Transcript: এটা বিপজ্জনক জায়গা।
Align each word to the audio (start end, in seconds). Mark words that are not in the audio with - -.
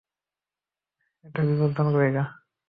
এটা 1.25 1.41
বিপজ্জনক 1.47 1.93
জায়গা। 1.95 2.23